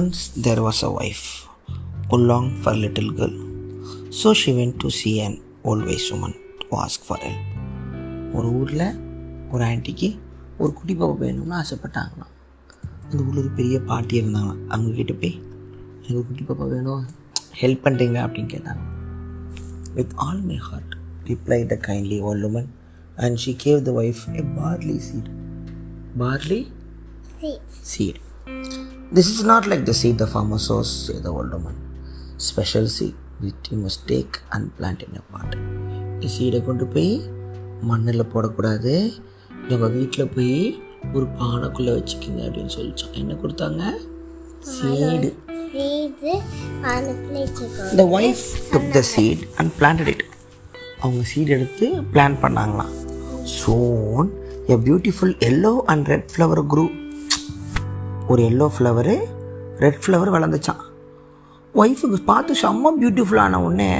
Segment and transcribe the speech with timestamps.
[0.00, 1.24] Once there was a wife
[2.08, 3.34] who longed for a little girl.
[4.10, 5.34] So she went to see an
[5.64, 7.40] old wise woman to ask for help.
[8.36, 8.84] ஒரு ஊரில்
[9.52, 10.08] ஒரு ஆன்ட்டிக்கு
[10.62, 12.32] ஒரு குட்டி பாப்பா வேணும்னு ஆசைப்பட்டாங்களாம்
[13.02, 15.34] அந்த ஊரில் ஒரு பெரிய பாட்டி இருந்தாங்களாம் அவங்கக்கிட்ட போய்
[15.96, 17.04] எனக்கு ஒரு குட்டி பாப்பா வேணும்
[17.60, 18.84] ஹெல்ப் பண்ணுறீங்களா அப்படின்னு கேட்டாங்க
[19.98, 20.94] with all my heart
[21.32, 22.66] reply the kindly old woman
[23.24, 25.28] and she gave the wife a barley seed.
[26.22, 26.62] Barley
[27.92, 28.18] seed.
[29.16, 31.76] This is not like the seed the farmer sows, said the old woman.
[32.50, 35.50] Special seed which you must take and plant in a pot.
[36.34, 37.10] சீடை கொண்டு போய்
[37.90, 38.94] மண்ணில் போடக்கூடாது.
[39.72, 40.54] உங்கள் வீட்டில் போய்
[41.16, 43.82] ஒரு பானைக்குள்ளே வச்சுக்கிங்க அப்படின்னு சொல்லிச்சான் என்ன கொடுத்தாங்க?
[44.74, 45.30] Seed
[48.00, 50.22] The wife took the seed and planted it.
[51.02, 52.94] அவங்க சீட் எடுத்து plan பண்ணாங்களாம்.
[53.58, 54.30] Sown
[54.74, 56.84] a beautiful yellow and red flower grew
[58.30, 59.14] ஒரு எல்லோ ஃப்ளவரு
[59.76, 60.82] ரெட் ஃப்ளவர் வளர்ந்துச்சான்
[61.74, 63.92] ஒய்ஃபுக்கு பார்த்து செம்ம பியூட்டிஃபுல்லான உடனே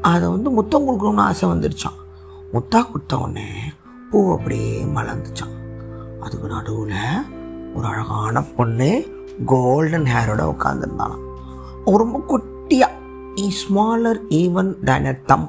[0.00, 1.98] அதை வந்து முத்தம் கொடுக்கணும்னு ஆசை வந்துடுச்சான்
[2.52, 3.48] முத்தா கொடுத்த உடனே
[4.10, 5.54] பூ அப்படியே மலர்ந்துச்சான்
[6.20, 6.98] அதுக்கு நடுவில்
[7.74, 9.04] ஒரு அழகான பொண்ணு
[9.44, 11.24] கோல்டன் ஹேரோட உட்காந்துருந்தாலாம்
[11.98, 12.88] ரொம்ப குட்டியா
[13.36, 15.48] ஈ ஸ்மாலர் ஈவன் தேன் தம்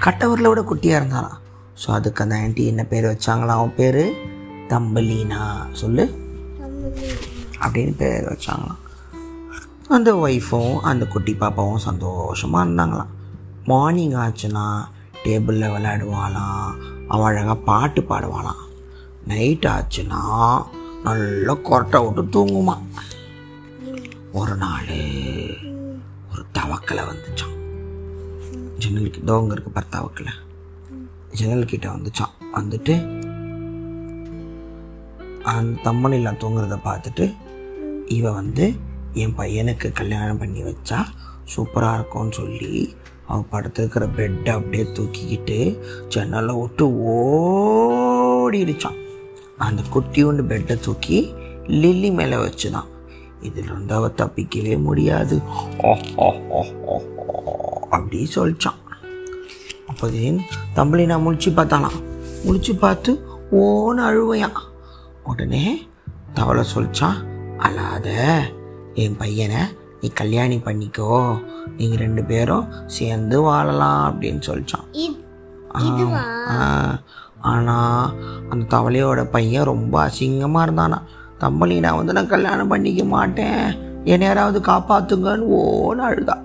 [0.00, 1.38] கட்டவரில் விட குட்டியாக இருந்தாலாம்
[1.84, 3.52] ஸோ அதுக்கு அந்த ஆன்ட்டி என்ன பேர் வச்சாங்களா?
[3.52, 4.02] அவன் பேர்
[4.68, 5.40] தம்பலீனா.
[5.72, 6.04] சொல்லு.
[7.64, 8.82] அப்படின்னு பேர் வச்சாங்களாம்.
[9.88, 13.12] அந்த ஒய்ஃபும் அந்த குட்டி பாப்பாவும் சந்தோஷமாக இருந்தாங்களாம்.
[13.64, 14.64] மார்னிங் ஆச்சுன்னா
[15.24, 16.72] டேபிளில் விளையாடுவாளாம்.
[17.08, 18.62] அவள் அழகாக பாட்டு பாடுவாளாம்.
[19.26, 20.20] நைட் ஆச்சுன்னா
[21.06, 22.76] நல்லா கொரட்டை விட்டு தூங்குமா
[24.32, 24.92] ஒரு நாள்
[26.30, 27.56] ஒரு தவக்கலை வந்துச்சான்
[28.78, 30.34] ஜன்னலுக்கு தோங்க இருக்கு பார் தவக்கலை.
[31.38, 32.94] ஜன்னல்கிட்ட வந்துச்சான் வந்துட்டு
[35.52, 37.24] அந்த தம்மனிலாம் தூங்குறத பார்த்துட்டு
[38.08, 38.74] இவ வந்து
[39.12, 41.04] என் பையனுக்கு கல்யாணம் பண்ணி வச்சா
[41.56, 42.96] சூப்பராக இருக்கும்னு சொல்லி
[43.26, 48.98] அவன் படுத்துருக்கிற பெட்டை அப்படியே தூக்கிக்கிட்டு ஜன்னலை விட்டு ஓடிடுச்சான்
[49.56, 51.34] அந்த குட்டியோண்டு பெட்டை தூக்கி
[51.66, 52.86] லில்லி மேலே வச்சுதான்.
[53.40, 55.42] இதில் இருந்து அவள் தப்பிக்கவே முடியாது.
[57.90, 58.78] அப்படி சொல்லிச்சான்
[59.86, 60.40] அப்போதேன்
[60.74, 61.98] தம்பளி நான் முழிச்சு பார்த்தாலாம்
[62.46, 64.58] முழிச்சு பார்த்து ஓன்னு அழுவையான்
[65.24, 65.88] உடனே
[66.34, 67.27] தவளை சொல்லிச்சான்
[67.66, 68.08] அழாத.
[69.02, 69.60] என் பையனை
[70.00, 71.12] நீ கல்யாணி பண்ணிக்கோ.
[71.78, 74.88] நீங்கள் ரெண்டு பேரும் சேர்ந்து வாழலாம் அப்படின்னு சொல்லிச்சான்.
[77.50, 78.12] ஆனால்
[78.50, 80.98] அந்த தவளையோட பையன் ரொம்ப அசிங்கமாக இருந்தானா.
[81.42, 83.64] தம்பளி நான் வந்து நான் கல்யாணம் பண்ணிக்க மாட்டேன்.
[84.12, 86.36] என்னை யாராவது காப்பாத்துங்கன்னு ஓன்னு அழுதா.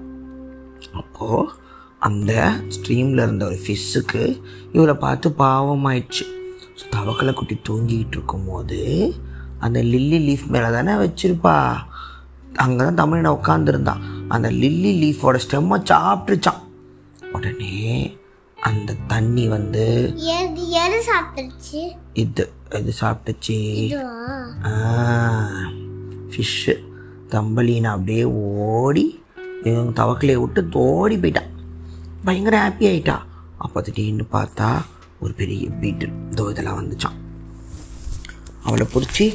[1.02, 1.52] அப்போது
[2.08, 2.32] அந்த
[2.76, 4.24] ஸ்ட்ரீமில் இருந்த ஒரு ஃபிஷ்ஷுக்கு
[4.76, 6.26] இவளை பார்த்து பாவமாயிடுச்சு.
[6.80, 8.80] ஸோ தவக்கலை குட்டி தூங்கிக்கிட்டு இருக்கும்போது
[9.66, 11.56] அந்த லில்லி லீஃப் மேலே தானே வச்சிருப்பா.
[12.64, 14.04] அங்கே தான் தமிழனை உட்காந்துருந்தான்
[14.34, 16.62] அந்த லில்லி லீஃபோட ஸ்டெம்மை சாப்பிட்டுச்சான்
[17.36, 17.78] உடனே
[18.58, 19.86] அந்த தண்ணி வந்து
[20.38, 21.00] எது எது
[22.24, 22.44] இது
[22.80, 23.58] இது சாப்பிட்டுச்சு?
[26.32, 26.76] ஃபிஷ்ஷு
[27.34, 28.24] தம்பலினா அப்படியே
[28.60, 29.06] ஓடி
[29.70, 31.52] இவங்க தவக்கலையை விட்டு ஓடி போயிட்டான்.
[32.26, 33.18] பயங்கர ஹாப்பி ஆயிட்டா.
[33.64, 34.70] அப்போ திடீர்னு பார்த்தா
[35.24, 37.18] ஒரு பெரிய பீட்டில் இதோ இதெல்லாம் வந்துச்சான்
[38.68, 39.26] அவளை பிடிச்சி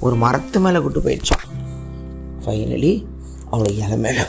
[0.00, 1.44] ஒரு மரத்து மேலே கூட்டு போயிடுச்சான்
[2.44, 3.06] ஃபைனலி
[3.50, 4.24] அவளை இலை மேலே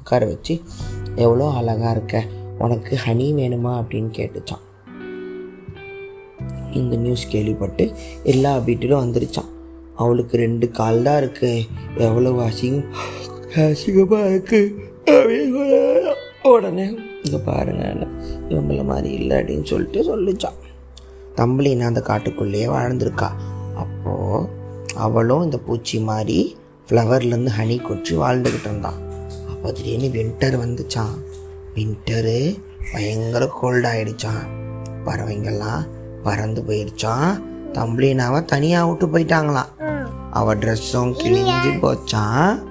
[0.00, 0.54] உட்கார வச்சு
[1.14, 2.24] எவ்வளோ அழகாக இருக்க
[2.58, 3.72] உனக்கு ஹனி வேணுமா?
[3.80, 4.64] அப்படின்னு கேட்டுச்சான்
[6.72, 7.84] இந்த நியூஸ் கேள்விப்பட்டு
[8.22, 9.50] எல்லா வீட்டிலும் வந்துருச்சான்
[9.96, 11.50] அவளுக்கு ரெண்டு கால் தான் இருக்கு.
[11.96, 12.88] எவ்வளவு அசிங்கம்
[13.54, 14.60] அசிங்கமாக இருக்கு.
[15.06, 15.62] அப்படின்னு
[16.42, 16.86] உடனே
[17.24, 17.84] இங்கே பாருங்க
[18.48, 20.58] இவங்கள மாதிரி இல்லை அப்படின்னு சொல்லிட்டு சொல்லிச்சான்
[21.36, 23.28] தம்பளினா அந்த காட்டுக்குள்ளேயே வாழ்ந்திருக்கா.
[23.76, 24.48] அப்போது
[24.94, 26.56] அவளும் இந்த பூச்சி மாதிரி
[26.88, 29.00] ஃப்ளவர்லேருந்து ஹனி கொச்சி வாழ்ந்துக்கிட்டு இருந்தான்
[29.50, 31.14] அப்போ திடீர்னு வின்டர் வந்துச்சான்
[31.74, 32.38] வின்டரு
[32.92, 34.44] பயங்கர கோல்ட் ஆயிடுச்சான்
[35.06, 35.84] பறவைங்கள்லாம்
[36.22, 37.30] பறந்து போயிடுச்சான்
[37.72, 39.72] தம்பளினாவை தனியாக விட்டு போயிட்டாங்களாம்.
[40.30, 42.62] அவள் ட்ரெஸ்ஸும் கிழிஞ்சு போச்சான்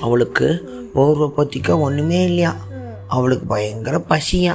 [0.00, 0.48] அவளுக்கு
[0.94, 2.52] போர்வை பற்றிக்க ஒன்றுமே இல்லையா
[3.06, 4.54] அவளுக்கு பயங்கர பசியா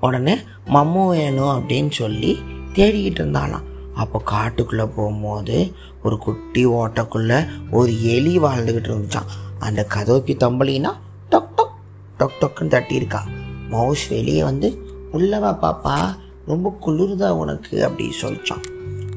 [0.00, 0.34] உடனே
[0.74, 2.32] மம்மு வேணும் அப்படின்னு சொல்லி
[2.74, 3.66] தேடிக்கிட்டு இருந்தாளாம்.
[3.94, 5.72] அப்போ காட்டுக்குள்ளே போகும்போது
[6.02, 10.90] ஒரு குட்டி ஓட்டைக்குள்ளே ஒரு எலி வாழ்ந்துக்கிட்டு இருந்துச்சான் அந்த கதவுக்கு தம்பளினா
[11.30, 11.76] டொக் டொக்
[12.18, 13.20] டொக் டொக்குன்னு தட்டியிருக்கா.
[13.68, 14.78] மவுஸ் வெளியே வந்து
[15.12, 16.16] உள்ளவா பாப்பா
[16.46, 17.84] ரொம்ப குளிருதா உனக்கு?
[17.84, 18.64] அப்படி சொல்லிச்சான்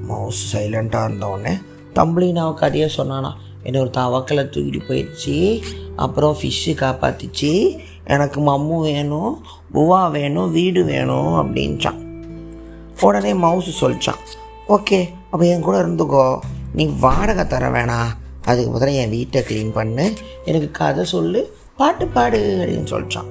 [0.02, 1.62] மவுஸ் சைலண்ட்டாக இருந்தோடனே
[1.96, 3.32] தம்பளினாவை கதையை சொன்னானா.
[3.64, 5.62] என்ன ஒரு தவக்கலை தூக்கிட்டு போயிடுச்சு
[5.96, 9.44] அப்புறம் ஃபிஷ்ஷு காப்பாற்றிச்சு எனக்கு மம்மு வேணும்
[9.74, 12.28] புவா வேணும் வீடு வேணும் அப்படின்ச்சான்
[13.02, 14.22] உடனே மவுஸ் சொல்லிச்சான்
[14.70, 16.40] ஓகே அப்போ என் கூட இருந்துக்கோ.
[16.74, 18.08] நீ வாடகை தர வேணாம்
[18.44, 20.14] அதுக்கு பதிலாக என் வீட்டை க்ளீன் பண்ணு.
[20.46, 23.30] எனக்கு கதை சொல்லு பாட்டு பாடு அப்படின்னு சொல்லிச்சான்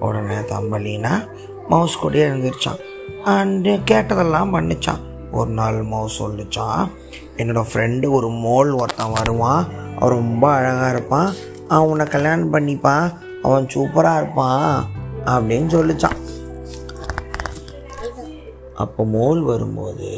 [0.00, 1.28] உடனே தம்பலினா
[1.68, 2.78] மவுஸ் கூடயே இருந்துருச்சான்
[3.24, 5.00] அண்டு கேட்டதெல்லாம் பண்ணிச்சான்.
[5.32, 6.88] ஒரு நாள் மவுஸ் சொல்லிச்சான்
[7.36, 9.66] என்னோடய ஃப்ரெண்டு ஒரு மோல் ஒருத்தன் வருவான்.
[9.98, 11.34] அவன் ரொம்ப அழகாக இருப்பான்.
[11.68, 13.12] அவன் உன்னை கல்யாணம் பண்ணிப்பான்.
[13.42, 14.86] அவன் சூப்பராக இருப்பான்.
[15.24, 16.16] அப்படின்னு சொல்லிச்சான்.
[18.82, 20.10] அப்போ மோல் வரும்போது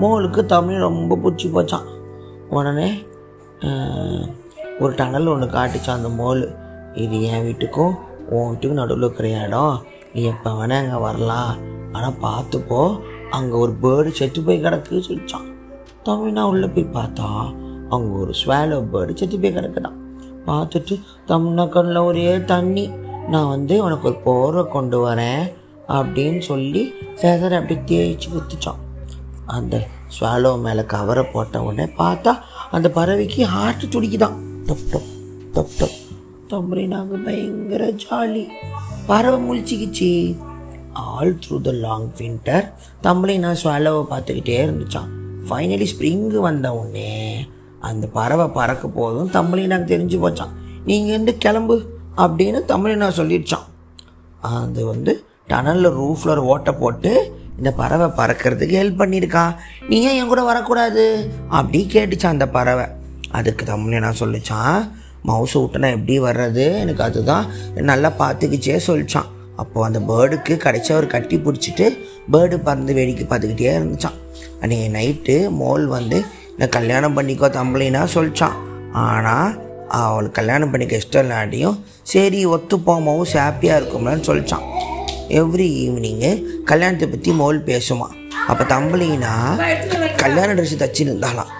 [0.00, 1.88] மோலுக்கு தமிழ் ரொம்ப பிடிச்சி போச்சான்
[2.56, 2.88] உடனே
[4.82, 6.42] ஒரு டனல் ஒன்று காட்டுச்சான் அந்த மோல்.
[7.02, 7.94] இது என் வீட்டுக்கும்
[8.32, 9.76] உன் வீட்டுக்கும் நடுவில் இருக்கிற இடம்.
[10.14, 11.52] நீ எப்போ வேணா அங்கே வரலாம்.
[11.96, 12.80] ஆனால் பார்த்துப்போ
[13.36, 15.48] அங்கே ஒரு பேர்டு செத்து போய் கிடக்கு சொல்லிச்சான்
[16.06, 17.28] தமிழ்னா உள்ளே போய் பார்த்தா
[17.94, 19.98] அங்கே ஒரு ஸ்வேலோ பேர்டு செத்து போய் கிடக்குதான்
[20.48, 20.94] பார்த்துட்டு
[21.30, 22.84] தமிழ்னா கண்ணில் ஒரே தண்ணி.
[23.32, 25.44] நான் வந்து உனக்கு ஒரு போரை கொண்டு வரேன்.
[25.88, 28.82] அப்படின்னு சொல்லி ஃபெதர் அப்படி தேய்ச்சி குத்துச்சான்.
[29.46, 29.86] அந்த
[30.20, 32.38] ஸ்வாலோ மேலே கவரை போட்ட உடனே பார்த்தா
[32.70, 34.36] அந்த பறவைக்கு ஹார்ட் துடிக்குதான்.
[34.66, 35.10] டப் டப்
[35.54, 36.02] டப் டப்.
[36.48, 38.46] தம்பரி நாங்கள் பயங்கர ஜாலி
[39.06, 40.36] பறவை முழிச்சிக்கிச்சு.
[40.92, 42.72] All through the long winter
[43.02, 45.08] தம்பளை நான் ஸ்வாலோவை பார்த்துக்கிட்டே இருந்துச்சான்
[45.48, 47.46] ஃபைனலி ஸ்ப்ரிங்கு வந்த உடனே
[47.80, 50.52] அந்த பறவை பறக்க போதும் தம்பளி எனக்கு தெரிஞ்சு போச்சான்
[50.84, 51.84] நீங்கள் வந்து கிளம்பு
[52.16, 53.66] அப்படின்னு தமிழ் நான் சொல்லிடுச்சான்
[54.40, 55.24] அது வந்து
[55.54, 57.12] டனலில் ரூஃபில் ஒரு ஓட்டை போட்டு
[57.58, 59.52] இந்த பறவை பறக்கிறதுக்கு ஹெல்ப் பண்ணியிருக்கான்
[59.88, 61.04] நீ ஏன் என் கூட வரக்கூடாது?
[61.58, 62.86] அப்படி கேட்டுச்சான் அந்த பறவை.
[63.38, 64.78] அதுக்கு தமிழ் என்ன சொல்லிச்சான்
[65.28, 66.64] மவுசை விட்டுனா எப்படி வர்றது?
[66.80, 67.44] எனக்கு அதுதான்
[67.90, 69.28] நல்லா பார்த்துக்கிச்சே சொல்லிச்சான்.
[69.62, 71.86] அப்போது அந்த பேர்டுக்கு கிடைச்ச ஒரு கட்டி பிடிச்சிட்டு
[72.32, 74.18] பேர்டு பறந்து வேடிக்கை பார்த்துக்கிட்டே இருந்துச்சான்.
[74.62, 76.18] அன்றைக்கி நைட்டு மோல் வந்து
[76.58, 78.58] நான் கல்யாணம் பண்ணிக்கோ தம்பளின்னா சொல்லிச்சான்.
[79.04, 79.52] ஆனால்
[80.00, 81.78] அவளுக்கு கல்யாணம் பண்ணிக்க இஷ்டம் இல்லாட்டியும்
[82.12, 84.66] சரி ஒத்துப்போம் மவுஸ் ஹாப்பியாக இருக்கும்லன்னு சொல்லிச்சான்.
[85.28, 88.08] எவ்ரி ஈவினிங்கு கல்யாணத்தை பற்றி மோல் பேசுமா.
[88.46, 89.56] அப்போ தம்பளினா
[90.16, 91.52] கல்யாண ட்ரெஸ் தச்சுன்னு இருந்தாலாம்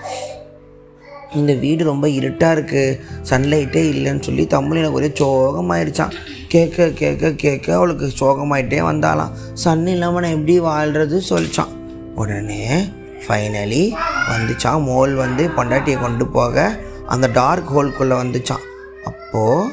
[1.32, 2.98] இந்த வீடு ரொம்ப இருட்டாக இருக்குது
[3.30, 6.12] சன்லைட்டே இல்லைன்னு சொல்லி தமிழ் எனக்கு ஒரே சோகமாயிருச்சான்
[6.48, 11.72] கேட்க கேட்க கேட்க அவளுக்கு சோகமாயிட்டே வந்தாலாம் சன் இல்லாமல் நான் எப்படி வாழ்கிறது சொல்லிச்சான்
[12.14, 12.90] உடனே
[13.28, 13.94] ஃபைனலி
[14.28, 16.76] வந்துச்சான் மோல் வந்து பொண்டாட்டியை கொண்டு போக
[17.06, 18.64] அந்த டார்க் ஹோல்குள்ளே வந்துச்சான்
[19.04, 19.70] அப்போது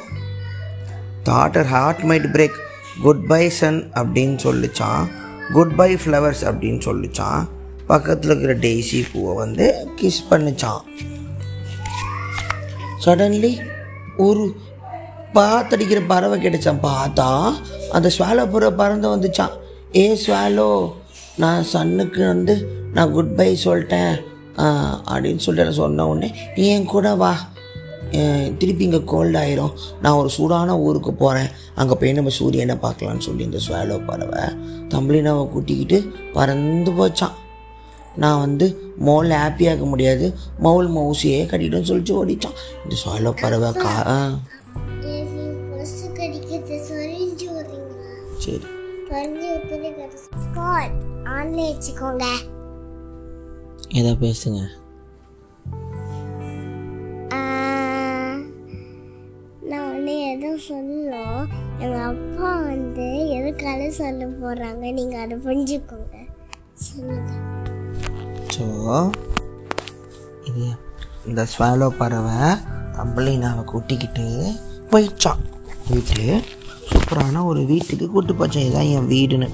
[1.24, 2.60] that her heart might break
[3.28, 5.06] goodbye sun அப்படின்னு சொல்லிச்சான்
[5.54, 7.48] குட் பை ஃப்ளவர்ஸ் அப்படின்னு சொல்லிச்சான்
[7.88, 10.82] பக்கத்தில் இருக்கிற டெய்ஸி பூவை வந்து கிஸ் பண்ணிச்சான்
[13.00, 13.60] சடன்லி
[14.18, 14.56] ஒரு
[15.34, 17.54] பாத்தடிக்கிற பறவை கிடைச்சான் பார்த்தா
[17.92, 19.56] அந்த ஸ்வாலோ புற பறந்து வந்துச்சான்
[19.96, 20.94] ஏ ஸ்வாலோ
[21.38, 22.56] நான் சன்னுக்கு வந்து
[22.94, 24.14] நான் குட் பை சொல்லிட்டேன்
[25.06, 27.34] அப்படின்னு சொல்லிட்டு நான் சொன்ன உடனே நீ என் கூட வா.
[28.60, 29.74] திருப்பி இங்கே கோல்ட் ஆயிரும்.
[30.02, 34.44] நான் ஒரு சூடான ஊருக்கு போகிறேன் அங்கே போய் நம்ம சூரியனை பார்க்கலான்னு சொல்லி இந்த ஸ்வாலோ பறவை
[34.94, 36.00] தம்பளினாவை கூட்டிக்கிட்டு
[36.34, 37.38] பறந்து போச்சான்
[38.16, 38.66] நான் வந்து
[39.08, 40.26] மோல் ஹாப்பியாக்க முடியாது.
[40.60, 43.94] மவுல் மவுசியே கட்டிட்டுன்னு சொல்லிட்டு ஓடிச்சான் இந்த ஸ்வாலோ பறவை கா
[48.46, 48.68] சரி.
[54.00, 54.62] ஏதோ பேசுங்க.
[60.42, 61.42] எதுவும் சொல்லணும்.
[61.84, 66.16] எங்கள் அப்பா வந்து எதுக்காக சொல்ல போகிறாங்க நீங்கள் அதை புரிஞ்சுக்கோங்க.
[66.86, 67.32] சொல்லுங்க.
[68.54, 68.66] ஸோ
[71.30, 72.40] இந்த ஸ்வாலோ பறவை
[72.96, 74.26] தம்பளினாவை கூட்டிக்கிட்டு
[74.94, 75.44] போயிடுச்சான்
[75.88, 76.26] போயிட்டு
[76.90, 79.50] சூப்பரான ஒரு வீட்டுக்கு கூட்டு போச்சான் இதுதான் என் வீடுன்னு.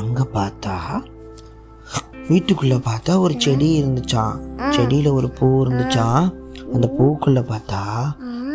[0.00, 0.74] அங்கே பார்த்தா
[2.30, 4.34] வீட்டுக்குள்ளே பார்த்தா ஒரு செடி இருந்துச்சான்
[4.78, 6.26] செடியில் ஒரு பூ இருந்துச்சான்
[6.74, 7.80] அந்த பூக்குள்ளே பார்த்தா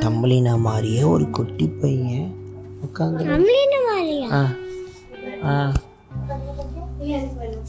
[0.05, 2.27] தம்பளினா மாதிரியே ஒரு குட்டி பையன்
[2.83, 3.23] உட்காந்து
[4.31, 4.41] ஆ
[5.43, 5.55] ஆ.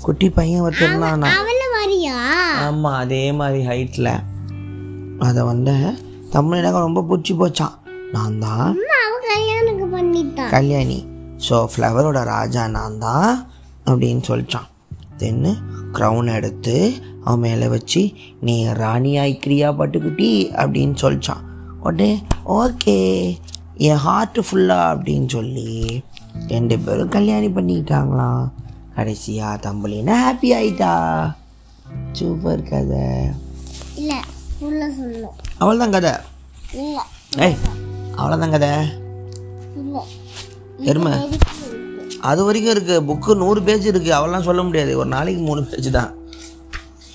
[0.02, 2.16] குட்டி பையன் ஒருத்தர் இருந்தானா அவள மாதிரியா
[2.60, 4.12] ஆமாம் அதே மாதிரி ஹைட்டில்
[5.20, 5.74] அதை வந்து
[6.30, 7.76] தமிழ் ரொம்ப பிடிச்சி போச்சான்
[8.12, 8.66] நான் தான்
[10.50, 10.98] கல்யாணி.
[11.48, 13.30] ஸோ ஃப்ளவரோட ராஜா நான் தான்
[13.86, 14.68] அப்படின்னு சொல்லிச்சான்.
[15.18, 15.52] தென்னு
[15.92, 16.74] க்ரௌன் எடுத்து
[17.24, 18.02] அவன் மேலே வச்சு
[18.40, 20.30] நீ ராணி ஆயிக்கிறியா பட்டுக்குட்டி?
[20.56, 21.42] அப்படின்னு சொல்லிச்சான்.
[21.86, 22.10] உடனே
[22.60, 22.96] ஓகே
[23.88, 25.70] என் ஹார்ட்டு ஃபுல்லா அப்படின்னு சொல்லி
[26.52, 28.44] ரெண்டு பேரும் கல்யாணி பண்ணிக்கிட்டாங்களாம்
[28.96, 30.92] கடைசியா தம்பளினா ஹாப்பி ஆயிட்டா?
[32.18, 33.02] சூப்பர் கதை.
[34.00, 34.18] இல்லை
[34.56, 36.12] ஃபுல்லாக சொல்லணும் அவ்வளோதான் கதை?
[36.82, 37.04] இல்லை
[37.46, 37.58] ஏய்
[38.18, 38.70] அவ்வளோதான் கதை?
[40.90, 41.12] எருமை.
[42.30, 44.92] அது வரைக்கும் இருக்குது புக்கு நூறு பேஜ் இருக்குது அவெல்லாம் சொல்ல முடியாது.
[45.00, 46.10] ஒரு நாளைக்கு மூணு பேஜ் தான்.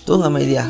[0.05, 0.63] தூங்க அமைதியா